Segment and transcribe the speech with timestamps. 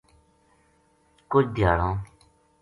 [1.31, 1.93] کُجھ دھیاڑاں